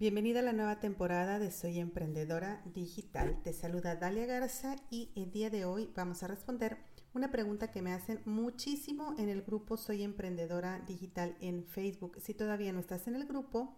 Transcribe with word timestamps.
Bienvenida 0.00 0.38
a 0.38 0.42
la 0.44 0.52
nueva 0.52 0.78
temporada 0.78 1.40
de 1.40 1.50
Soy 1.50 1.80
Emprendedora 1.80 2.62
Digital. 2.72 3.42
Te 3.42 3.52
saluda 3.52 3.96
Dalia 3.96 4.26
Garza 4.26 4.76
y 4.90 5.10
el 5.16 5.32
día 5.32 5.50
de 5.50 5.64
hoy 5.64 5.90
vamos 5.96 6.22
a 6.22 6.28
responder 6.28 6.78
una 7.14 7.32
pregunta 7.32 7.72
que 7.72 7.82
me 7.82 7.92
hacen 7.92 8.22
muchísimo 8.24 9.16
en 9.18 9.28
el 9.28 9.42
grupo 9.42 9.76
Soy 9.76 10.04
Emprendedora 10.04 10.78
Digital 10.86 11.36
en 11.40 11.64
Facebook. 11.64 12.20
Si 12.20 12.32
todavía 12.32 12.72
no 12.72 12.78
estás 12.78 13.08
en 13.08 13.16
el 13.16 13.26
grupo, 13.26 13.74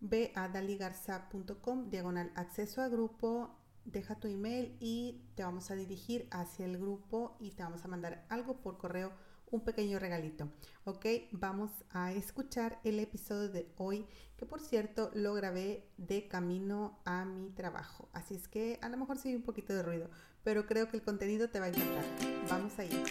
ve 0.00 0.32
a 0.34 0.48
daligarza.com, 0.48 1.90
diagonal 1.90 2.32
acceso 2.36 2.80
a 2.80 2.88
grupo, 2.88 3.54
deja 3.84 4.18
tu 4.18 4.28
email 4.28 4.78
y 4.80 5.26
te 5.34 5.44
vamos 5.44 5.70
a 5.70 5.74
dirigir 5.74 6.26
hacia 6.30 6.64
el 6.64 6.78
grupo 6.78 7.36
y 7.38 7.50
te 7.50 7.62
vamos 7.62 7.84
a 7.84 7.88
mandar 7.88 8.24
algo 8.30 8.62
por 8.62 8.78
correo 8.78 9.12
un 9.50 9.60
pequeño 9.60 9.98
regalito. 9.98 10.48
Ok, 10.84 11.06
vamos 11.32 11.70
a 11.90 12.12
escuchar 12.12 12.78
el 12.84 12.98
episodio 12.98 13.48
de 13.48 13.66
hoy, 13.76 14.06
que 14.36 14.46
por 14.46 14.60
cierto 14.60 15.10
lo 15.14 15.34
grabé 15.34 15.84
de 15.96 16.28
camino 16.28 16.98
a 17.04 17.24
mi 17.24 17.50
trabajo. 17.50 18.08
Así 18.12 18.34
es 18.34 18.48
que 18.48 18.78
a 18.82 18.88
lo 18.88 18.96
mejor 18.96 19.18
se 19.18 19.34
un 19.34 19.42
poquito 19.42 19.72
de 19.74 19.82
ruido, 19.82 20.10
pero 20.42 20.66
creo 20.66 20.88
que 20.88 20.96
el 20.96 21.02
contenido 21.02 21.48
te 21.48 21.60
va 21.60 21.66
a 21.66 21.68
encantar. 21.68 22.04
Vamos 22.48 22.78
allá. 22.78 23.02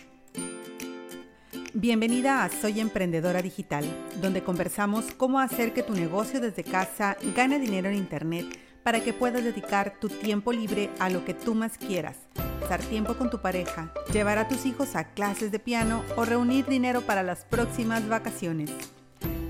Bienvenida 1.73 2.43
a 2.43 2.49
Soy 2.49 2.79
Emprendedora 2.79 3.41
Digital, 3.41 3.85
donde 4.21 4.43
conversamos 4.43 5.13
cómo 5.13 5.39
hacer 5.39 5.73
que 5.73 5.83
tu 5.83 5.93
negocio 5.93 6.41
desde 6.41 6.63
casa 6.63 7.15
gane 7.35 7.59
dinero 7.59 7.89
en 7.89 7.95
Internet 7.95 8.47
para 8.83 9.03
que 9.03 9.13
puedas 9.13 9.43
dedicar 9.43 9.99
tu 9.99 10.09
tiempo 10.09 10.51
libre 10.51 10.89
a 10.99 11.09
lo 11.09 11.23
que 11.25 11.35
tú 11.35 11.53
más 11.53 11.77
quieras 11.77 12.28
pasar 12.69 12.87
tiempo 12.87 13.15
con 13.15 13.31
tu 13.31 13.39
pareja, 13.39 13.91
llevar 14.13 14.37
a 14.37 14.47
tus 14.47 14.67
hijos 14.67 14.95
a 14.95 15.05
clases 15.05 15.51
de 15.51 15.57
piano 15.57 16.03
o 16.15 16.23
reunir 16.23 16.67
dinero 16.67 17.01
para 17.01 17.23
las 17.23 17.43
próximas 17.43 18.07
vacaciones. 18.07 18.69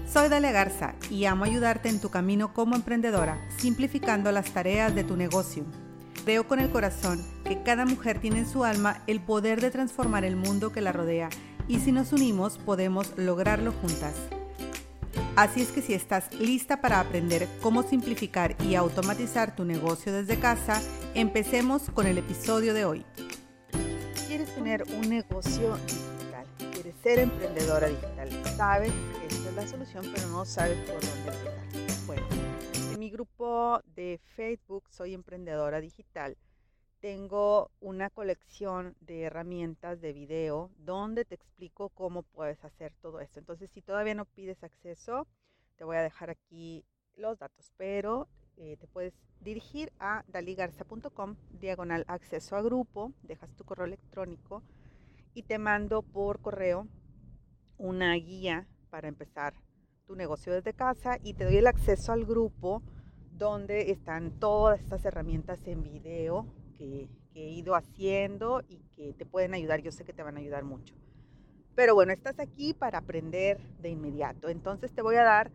Soy 0.09 0.30
Dalia 0.30 0.54
Garza 0.54 0.95
y 1.09 1.26
amo 1.26 1.44
ayudarte 1.44 1.90
en 1.90 2.00
tu 2.00 2.09
camino 2.12 2.54
como 2.54 2.78
emprendedora, 2.78 3.38
simplificando 3.58 4.32
las 4.32 4.52
tareas 4.52 4.95
de 4.95 5.04
tu 5.04 5.18
negocio. 5.18 5.66
Creo 6.23 6.48
con 6.48 6.61
el 6.61 6.70
corazón 6.70 7.22
que 7.44 7.61
cada 7.61 7.86
mujer 7.86 8.20
tiene 8.20 8.39
en 8.39 8.50
su 8.50 8.64
alma 8.64 9.02
el 9.06 9.20
poder 9.20 9.59
de 9.59 9.72
transformar 9.72 10.23
el 10.23 10.38
mundo 10.38 10.72
que 10.72 10.80
la 10.80 10.94
rodea 10.94 11.28
y 11.67 11.80
si 11.80 11.92
nos 11.92 12.14
unimos 12.14 12.58
podemos 12.58 13.11
lograrlo 13.17 13.73
juntas. 13.73 14.14
Así 15.36 15.61
es 15.61 15.70
que 15.70 15.81
si 15.81 15.94
estás 15.94 16.33
lista 16.36 16.80
para 16.80 17.02
aprender 17.02 17.50
cómo 17.61 17.83
simplificar 17.83 18.56
y 18.64 18.76
automatizar 18.76 19.56
tu 19.58 19.66
negocio 19.66 20.14
desde 20.14 20.39
casa, 20.39 20.81
empecemos 21.15 21.89
con 21.89 22.07
el 22.07 22.17
episodio 22.17 22.73
de 22.73 22.85
hoy. 22.85 23.05
¿Quieres 24.27 24.53
tener 24.53 24.83
un 24.83 25.09
negocio 25.09 25.75
digital? 25.77 26.45
¿Quieres 26.71 26.95
ser 27.02 27.19
emprendedora 27.19 27.88
digital? 27.88 28.29
Sabes 28.55 28.91
que 28.91 29.27
esta 29.27 29.49
es 29.49 29.55
la 29.55 29.67
solución, 29.67 30.05
pero 30.13 30.27
no 30.27 30.45
sabes 30.45 30.77
por 30.89 31.02
dónde 31.02 31.31
empezar. 31.31 32.05
Bueno, 32.05 32.27
en 32.93 32.99
mi 32.99 33.09
grupo 33.09 33.81
de 33.95 34.19
Facebook 34.35 34.83
Soy 34.89 35.13
Emprendedora 35.13 35.81
Digital 35.81 36.37
tengo 36.99 37.71
una 37.80 38.09
colección 38.09 38.95
de 38.99 39.23
herramientas 39.23 40.02
de 40.02 40.13
video 40.13 40.69
donde 40.77 41.25
te 41.25 41.35
explico 41.35 41.89
cómo 41.89 42.23
puedes 42.23 42.63
hacer 42.65 42.93
todo 43.02 43.21
esto. 43.21 43.39
Entonces, 43.39 43.71
si 43.71 43.81
todavía 43.81 44.15
no 44.15 44.25
pides 44.25 44.63
acceso, 44.63 45.25
te 45.77 45.85
voy 45.85 45.95
a 45.95 46.03
dejar 46.03 46.30
aquí 46.30 46.83
los 47.15 47.39
datos, 47.39 47.71
pero 47.77 48.27
eh, 48.59 48.75
te 48.77 48.88
puedes 48.88 49.13
dirigir 49.39 49.91
a 49.99 50.25
daligarza.com, 50.27 51.38
diagonal 51.59 52.03
acceso 52.09 52.57
a 52.57 52.61
grupo, 52.61 53.13
dejas 53.23 53.55
tu 53.55 53.63
correo 53.63 53.85
electrónico 53.85 54.63
y 55.33 55.43
te 55.43 55.57
mando 55.57 56.02
por 56.02 56.41
correo 56.41 56.85
una 57.77 58.13
guía 58.15 58.67
para 58.89 59.07
empezar 59.07 59.53
tu 60.05 60.17
negocio 60.17 60.53
desde 60.53 60.73
casa 60.73 61.17
y 61.23 61.35
te 61.35 61.45
doy 61.45 61.55
el 61.55 61.67
acceso 61.67 62.11
al 62.11 62.25
grupo 62.25 62.83
donde 63.31 63.91
están 63.91 64.31
todas 64.39 64.81
estas 64.81 65.05
herramientas 65.05 65.65
en 65.65 65.81
video 65.81 66.45
que, 66.77 67.07
he 67.35 67.52
ido 67.52 67.73
haciendo 67.75 68.63
y 68.67 68.80
que 68.93 69.13
te 69.13 69.25
pueden 69.25 69.53
ayudar. 69.53 69.81
Yo 69.81 69.93
sé 69.93 70.03
que 70.03 70.11
te 70.11 70.23
van 70.23 70.35
a 70.35 70.41
ayudar 70.41 70.65
mucho. 70.65 70.93
Pero 71.73 71.95
bueno, 71.95 72.11
estás 72.11 72.37
aquí 72.37 72.73
para 72.73 72.98
aprender 72.98 73.61
de 73.80 73.87
inmediato. 73.87 74.49
Entonces 74.49 74.92
te 74.92 75.02
voy 75.02 75.15
a 75.15 75.23
dar 75.23 75.49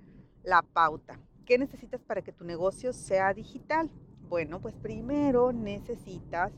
la 0.44 0.62
pauta. 0.62 1.20
¿Qué 1.44 1.58
necesitas 1.58 2.02
para 2.02 2.22
que 2.22 2.32
tu 2.32 2.44
negocio 2.44 2.92
sea 2.92 3.34
digital? 3.34 3.90
Bueno, 4.28 4.60
pues 4.60 4.74
primero 4.74 5.52
necesitas 5.52 6.52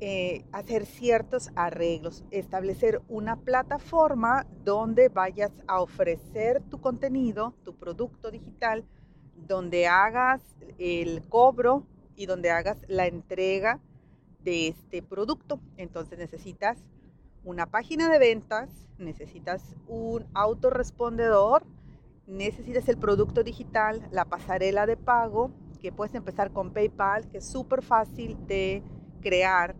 eh, 0.00 0.44
hacer 0.52 0.86
ciertos 0.86 1.50
arreglos, 1.56 2.24
establecer 2.30 3.00
una 3.08 3.36
plataforma 3.36 4.46
donde 4.62 5.08
vayas 5.08 5.52
a 5.66 5.80
ofrecer 5.80 6.62
tu 6.70 6.80
contenido, 6.80 7.54
tu 7.64 7.74
producto 7.74 8.30
digital, 8.30 8.84
donde 9.34 9.86
hagas 9.86 10.42
el 10.78 11.26
cobro 11.28 11.86
y 12.14 12.26
donde 12.26 12.50
hagas 12.50 12.78
la 12.88 13.06
entrega 13.06 13.80
de 14.44 14.68
este 14.68 15.02
producto. 15.02 15.60
Entonces 15.76 16.18
necesitas 16.18 16.78
una 17.42 17.66
página 17.66 18.10
de 18.10 18.18
ventas, 18.18 18.68
necesitas 18.98 19.74
un 19.86 20.26
autorrespondedor, 20.34 21.64
necesitas 22.28 22.88
el 22.88 22.98
producto 22.98 23.42
digital, 23.42 24.06
la 24.12 24.26
pasarela 24.26 24.86
de 24.86 24.96
pago, 24.96 25.50
que 25.80 25.92
puedes 25.92 26.14
empezar 26.14 26.52
con 26.52 26.72
PayPal, 26.72 27.28
que 27.30 27.38
es 27.38 27.46
súper 27.46 27.82
fácil 27.82 28.36
de 28.46 28.82
crear 29.20 29.74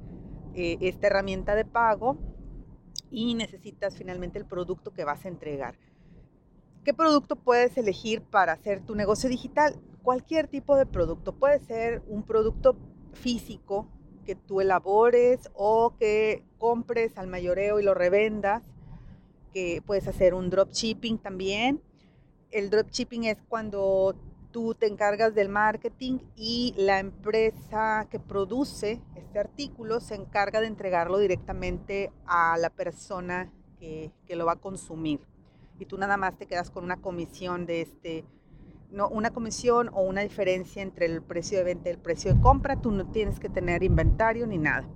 eh, 0.55 0.79
esta 0.81 1.09
herramienta 1.09 1.55
de 1.55 1.65
pago 1.65 2.17
y 3.11 3.35
necesitas 3.35 3.97
finalmente 3.97 4.39
el 4.39 4.47
producto 4.47 4.93
que 4.93 5.05
vas 5.05 5.25
a 5.25 5.29
entregar. 5.29 5.79
¿Qué 6.85 6.95
producto 6.95 7.37
puedes 7.37 7.77
elegir 7.77 8.23
para 8.23 8.53
hacer 8.53 8.81
tu 8.81 8.95
negocio 8.95 9.29
digital? 9.29 9.79
Cualquier 10.03 10.49
tipo 10.49 10.77
de 10.77 10.87
producto. 10.87 11.35
Puede 11.35 11.61
ser 11.61 12.03
un 12.07 12.23
producto 12.23 12.77
físico 13.13 13.89
que 14.25 14.35
tú 14.35 14.61
elabores 14.61 15.51
o 15.55 15.95
que 15.99 16.45
compres 16.59 17.19
al 17.19 17.27
mayoreo 17.27 17.79
y 17.79 17.83
lo 17.83 17.93
revendas. 17.93 18.63
Que 19.53 19.83
puedes 19.85 20.09
hacer 20.09 20.33
un 20.33 20.49
dropshipping 20.49 21.19
también. 21.19 21.83
El 22.51 22.71
dropshipping 22.71 23.25
es 23.25 23.39
cuando 23.49 24.15
tú 24.51 24.75
te 24.75 24.87
encargas 24.87 25.35
del 25.35 25.49
marketing 25.49 26.19
y 26.35 26.75
la 26.77 26.99
empresa 26.99 28.07
que 28.11 28.19
produce 28.19 29.03
este 29.15 29.39
artículo 29.39 30.01
se 30.01 30.15
encarga 30.15 30.61
de 30.61 30.67
entregarlo 30.67 31.19
directamente 31.19 32.11
a 32.27 32.57
la 32.57 32.71
persona 32.71 33.53
que, 33.79 34.11
que 34.27 34.37
lo 34.37 34.47
va 34.47 34.53
a 34.53 34.57
consumir. 34.57 35.21
Y 35.79 35.85
tú 35.85 35.99
nada 35.99 36.17
más 36.17 36.37
te 36.39 36.47
quedas 36.47 36.71
con 36.71 36.85
una 36.85 36.97
comisión 36.97 37.67
de 37.67 37.83
este, 37.83 38.25
no, 38.91 39.09
una 39.09 39.31
comisión 39.31 39.91
o 39.93 40.03
una 40.03 40.23
diferencia 40.23 40.83
entre 40.83 41.07
el 41.07 41.23
precio 41.23 41.59
de 41.59 41.65
venta 41.65 41.91
y 41.91 41.93
el 41.93 41.99
precio 41.99 42.35
de 42.35 42.41
compra, 42.41 42.81
tú 42.81 42.91
no 42.91 43.11
tienes 43.11 43.39
que 43.39 43.49
tener 43.49 43.83
inventario 43.83 44.47
ni 44.47 44.59
nada. 44.59 44.89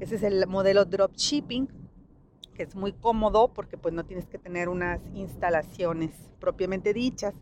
Ese 0.00 0.16
es 0.16 0.22
el 0.22 0.46
modelo 0.46 0.84
dropshipping, 0.84 1.68
que 2.56 2.62
es 2.62 2.74
muy 2.74 2.92
cómodo 2.92 3.48
porque 3.52 3.76
pues 3.76 3.92
no 3.92 4.04
tienes 4.04 4.26
que 4.26 4.38
tener 4.38 4.68
unas 4.68 5.00
instalaciones 5.14 6.12
propiamente 6.40 6.94
dichas. 6.94 7.34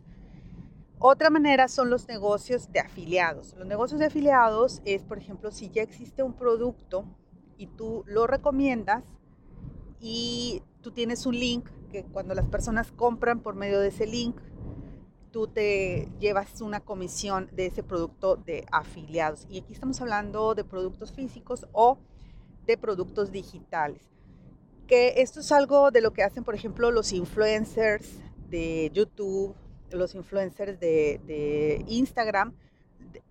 Otra 0.99 1.29
manera 1.29 1.67
son 1.67 1.89
los 1.89 2.07
negocios 2.07 2.71
de 2.71 2.79
afiliados. 2.79 3.53
Los 3.57 3.67
negocios 3.67 3.99
de 3.99 4.07
afiliados 4.07 4.81
es, 4.85 5.03
por 5.03 5.17
ejemplo, 5.17 5.51
si 5.51 5.69
ya 5.69 5.81
existe 5.81 6.23
un 6.23 6.33
producto 6.33 7.05
y 7.57 7.67
tú 7.67 8.03
lo 8.07 8.27
recomiendas 8.27 9.03
y 9.99 10.61
tú 10.81 10.91
tienes 10.91 11.25
un 11.25 11.39
link 11.39 11.69
cuando 12.03 12.33
las 12.35 12.47
personas 12.47 12.91
compran 12.91 13.39
por 13.39 13.55
medio 13.55 13.79
de 13.79 13.87
ese 13.89 14.05
link, 14.05 14.35
tú 15.31 15.47
te 15.47 16.09
llevas 16.19 16.61
una 16.61 16.79
comisión 16.79 17.49
de 17.53 17.67
ese 17.67 17.83
producto 17.83 18.35
de 18.35 18.65
afiliados. 18.71 19.45
Y 19.49 19.59
aquí 19.59 19.73
estamos 19.73 20.01
hablando 20.01 20.55
de 20.55 20.63
productos 20.63 21.11
físicos 21.11 21.67
o 21.71 21.97
de 22.65 22.77
productos 22.77 23.31
digitales. 23.31 24.14
Que 24.87 25.21
esto 25.21 25.39
es 25.39 25.51
algo 25.51 25.91
de 25.91 26.01
lo 26.01 26.13
que 26.13 26.23
hacen, 26.23 26.43
por 26.43 26.55
ejemplo, 26.55 26.91
los 26.91 27.11
influencers 27.11 28.19
de 28.49 28.91
YouTube, 28.93 29.55
los 29.91 30.15
influencers 30.15 30.79
de, 30.79 31.83
Instagram. 31.87 32.55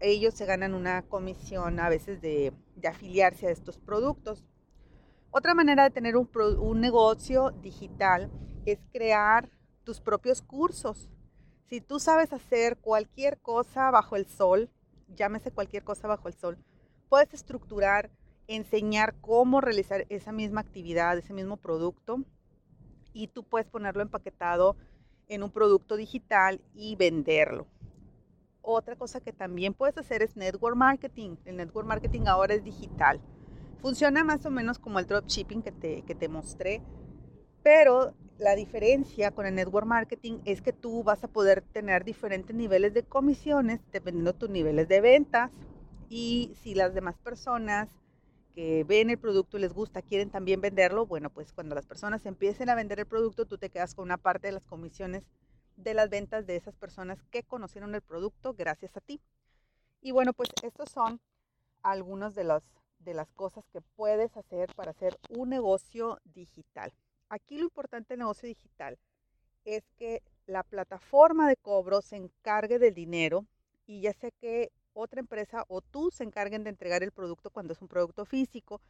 Ellos 0.01 0.35
se 0.35 0.47
ganan 0.47 0.75
una 0.75 1.03
comisión 1.03 1.79
a 1.79 1.89
veces 1.89 2.21
de, 2.21 2.53
afiliarse 2.89 3.47
a 3.47 3.51
estos 3.51 3.79
productos. 3.79 4.45
Otra 5.31 5.55
manera 5.55 5.85
de 5.85 5.91
tener 5.91 6.17
un, 6.17 6.29
un 6.59 6.81
negocio 6.81 7.51
digital 7.63 8.31
es 8.67 8.79
crear 8.93 9.49
tus 9.85 10.01
propios 10.01 10.43
cursos. 10.43 11.09
Si 11.69 11.81
tú 11.81 11.99
sabes 11.99 12.33
hacer 12.33 12.77
cualquier 12.79 13.39
cosa 13.39 13.91
bajo 13.91 14.17
el 14.17 14.27
sol, 14.27 14.71
llámese 15.15 15.51
cualquier 15.51 15.85
cosa 15.85 16.09
bajo 16.09 16.29
el 16.29 16.35
sol, 16.35 16.59
puedes 17.09 17.33
estructurar, 17.35 18.11
enseñar 18.49 19.15
cómo 19.21 19.61
realizar 19.61 20.07
esa 20.09 20.33
misma 20.33 20.61
actividad, 20.61 21.17
ese 21.17 21.33
mismo 21.33 21.57
producto, 21.57 22.25
y 23.13 23.29
tú 23.29 23.45
puedes 23.45 23.69
ponerlo 23.69 24.03
empaquetado 24.03 24.77
en 25.29 25.43
un 25.43 25.51
producto 25.51 25.97
digital 25.97 26.61
y 26.75 26.97
venderlo. 26.97 27.67
Otra 28.61 28.97
cosa 28.97 29.21
que 29.21 29.33
también 29.33 29.75
puedes 29.75 29.97
hacer 29.99 30.23
es 30.23 30.37
network 30.37 30.77
marketing. 30.77 31.37
El 31.45 31.57
network 31.57 31.87
marketing 31.87 32.23
ahora 32.27 32.55
es 32.55 32.65
digital. 32.65 33.21
Funciona 33.81 34.25
más 34.25 34.45
o 34.47 34.51
menos 34.51 34.79
como 34.79 34.99
el 34.99 35.07
dropshipping 35.07 35.63
que 35.63 35.73
te, 35.73 36.03
que 36.03 36.15
te 36.15 36.29
mostré, 36.29 36.83
pero 37.63 38.15
la 38.39 38.57
diferencia 38.57 39.31
con 39.31 39.47
el 39.47 39.55
network 39.55 39.87
marketing 39.87 40.39
es 40.45 40.61
que 40.61 40.73
tú 40.73 41.05
vas 41.05 41.23
a 41.25 41.29
poder 41.29 41.63
tener 41.63 42.05
diferentes 42.05 42.57
niveles 42.57 42.95
de 42.95 43.05
comisiones 43.05 43.81
dependiendo 43.93 44.33
de 44.33 44.39
tus 44.39 44.51
niveles 44.51 44.89
de 44.89 45.01
ventas 45.01 45.53
y 46.09 46.53
si 46.63 46.75
las 46.75 46.95
demás 46.95 47.17
personas 47.19 47.89
que 48.55 48.85
ven 48.85 49.11
el 49.11 49.19
producto 49.19 49.59
y 49.59 49.61
les 49.61 49.73
gusta 49.73 50.01
quieren 50.01 50.31
también 50.31 50.61
venderlo, 50.61 51.07
bueno, 51.07 51.31
pues 51.31 51.53
cuando 51.53 51.75
las 51.75 51.87
personas 51.87 52.25
empiecen 52.25 52.71
a 52.71 52.75
vender 52.75 53.01
el 53.01 53.07
producto, 53.07 53.47
tú 53.47 53.59
te 53.59 53.71
quedas 53.71 53.95
con 53.95 54.05
una 54.05 54.17
parte 54.17 54.47
de 54.47 54.53
las 54.53 54.65
comisiones 54.65 55.25
de 55.77 55.95
las 55.95 56.09
ventas 56.09 56.47
de 56.47 56.57
esas 56.57 56.77
personas 56.77 57.23
que 57.31 57.43
conocieron 57.43 57.95
el 57.95 58.03
producto 58.03 58.55
gracias 58.55 58.97
a 58.97 59.01
ti. 59.01 59.21
Y 60.01 60.13
bueno, 60.13 60.33
pues 60.33 60.51
estos 60.63 60.91
son 60.91 61.21
algunos 61.83 62.35
de 62.35 62.45
los 62.45 62.63
de 63.01 63.13
las 63.13 63.31
cosas 63.33 63.65
que 63.71 63.83
puedes 63.83 64.35
hacer 64.37 64.73
para 64.75 64.93
hacer 64.93 65.19
un 65.29 65.51
negocio 65.51 66.19
digital. 66.25 66.91
Aquí 67.29 67.59
lo 67.59 67.65
importante 67.65 68.15
del 68.15 68.21
negocio 68.21 68.49
digital 68.49 68.99
es 69.67 69.83
que 69.99 70.23
la 70.47 70.63
plataforma 70.63 71.49
de 71.49 71.57
cobro 71.57 72.01
se 72.01 72.17
encargue 72.17 72.79
del 72.79 72.95
dinero 72.95 73.47
y 73.87 74.01
ya 74.01 74.13
sea 74.15 74.31
que 74.31 74.73
otra 74.95 75.21
empresa 75.21 75.65
o 75.69 75.81
tú 75.81 76.11
se 76.11 76.25
encarguen 76.25 76.65
de 76.65 76.71
entregar 76.71 77.03
el 77.03 77.13
producto 77.13 77.51
cuando 77.51 77.73
es 77.73 77.83
un 77.83 77.89
producto 77.89 78.25
físico 78.25 78.81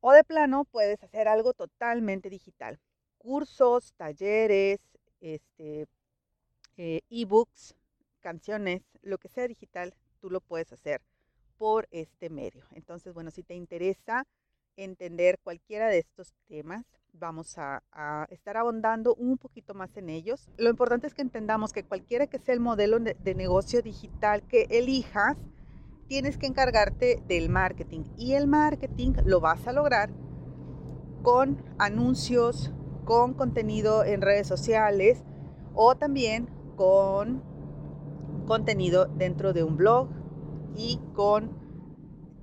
o 0.00 0.12
de 0.12 0.24
plano 0.24 0.64
puedes 0.64 1.02
hacer 1.02 1.28
algo 1.28 1.52
totalmente 1.52 2.30
digital. 2.30 2.78
Cursos, 3.18 3.92
talleres, 3.94 4.80
este, 5.20 5.86
eh, 6.76 7.00
ebooks, 7.10 7.74
canciones, 8.20 8.82
lo 9.02 9.18
que 9.18 9.28
sea 9.28 9.46
digital, 9.46 9.94
tú 10.20 10.30
lo 10.30 10.40
puedes 10.40 10.72
hacer 10.72 11.02
por 11.58 11.86
este 11.90 12.30
medio. 12.30 12.64
Entonces, 12.70 13.12
bueno, 13.12 13.30
si 13.30 13.42
te 13.42 13.54
interesa 13.54 14.26
entender 14.84 15.38
cualquiera 15.42 15.88
de 15.88 15.98
estos 15.98 16.34
temas, 16.48 16.84
vamos 17.12 17.58
a, 17.58 17.82
estar 18.30 18.56
abondando 18.56 19.14
un 19.14 19.36
poquito 19.36 19.74
más 19.74 19.96
en 19.96 20.08
ellos. 20.08 20.48
Lo 20.56 20.70
importante 20.70 21.06
es 21.06 21.14
que 21.14 21.22
entendamos 21.22 21.72
que 21.72 21.84
cualquiera 21.84 22.26
que 22.26 22.38
sea 22.38 22.54
el 22.54 22.60
modelo 22.60 22.98
de, 22.98 23.34
negocio 23.34 23.82
digital 23.82 24.42
que 24.42 24.66
elijas, 24.70 25.36
tienes 26.06 26.38
que 26.38 26.46
encargarte 26.46 27.22
del 27.26 27.48
marketing. 27.48 28.04
Y 28.16 28.32
el 28.32 28.46
marketing 28.46 29.12
lo 29.24 29.40
vas 29.40 29.66
a 29.66 29.72
lograr 29.72 30.10
con 31.22 31.62
anuncios, 31.78 32.72
con 33.04 33.34
contenido 33.34 34.04
en 34.04 34.22
redes 34.22 34.46
sociales 34.46 35.24
o 35.74 35.94
también 35.96 36.48
con 36.76 37.42
contenido 38.46 39.06
dentro 39.06 39.52
de 39.52 39.62
un 39.62 39.76
blog 39.76 40.08
y 40.74 40.98
con 41.14 41.50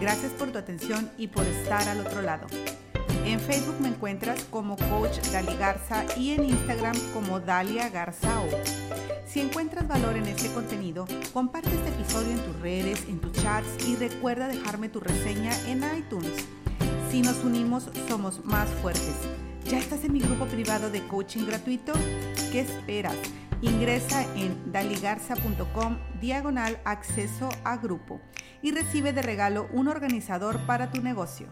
Gracias 0.00 0.32
por 0.32 0.50
tu 0.50 0.58
atención 0.58 1.10
y 1.18 1.28
por 1.28 1.44
estar 1.44 1.88
al 1.88 2.00
otro 2.00 2.22
lado. 2.22 2.46
En 3.24 3.40
Facebook 3.40 3.76
me 3.80 3.88
encuentras 3.88 4.44
como 4.44 4.76
Coach 4.76 5.18
Dali 5.32 5.54
Garza 5.56 6.04
y 6.16 6.30
en 6.30 6.44
Instagram 6.44 6.96
como 7.12 7.40
Dalia 7.40 7.88
Garza 7.90 8.40
o. 8.40 8.48
Si 9.26 9.40
encuentras 9.40 9.86
valor 9.86 10.16
en 10.16 10.26
este 10.26 10.50
contenido, 10.52 11.06
comparte 11.32 11.68
este 11.68 11.88
episodio 11.90 12.30
en 12.30 12.40
tus 12.40 12.60
redes, 12.60 13.04
en 13.08 13.20
tus 13.20 13.32
chats 13.32 13.86
y 13.86 13.96
recuerda 13.96 14.48
dejarme 14.48 14.88
tu 14.88 15.00
reseña 15.00 15.52
en 15.66 15.84
iTunes. 15.96 16.46
Si 17.10 17.20
nos 17.20 17.44
unimos, 17.44 17.90
somos 18.08 18.44
más 18.44 18.68
fuertes. 18.80 19.47
¿Ya 19.68 19.76
estás 19.76 20.02
en 20.04 20.14
mi 20.14 20.20
grupo 20.20 20.46
privado 20.46 20.88
de 20.88 21.06
coaching 21.06 21.44
gratuito? 21.44 21.92
¿Qué 22.50 22.60
esperas? 22.60 23.14
Ingresa 23.60 24.22
en 24.34 24.72
daligarza.com 24.72 25.98
diagonal 26.22 26.80
acceso 26.86 27.50
a 27.64 27.76
grupo 27.76 28.22
y 28.62 28.70
recibe 28.70 29.12
de 29.12 29.20
regalo 29.20 29.68
un 29.74 29.88
organizador 29.88 30.58
para 30.60 30.90
tu 30.90 31.02
negocio. 31.02 31.48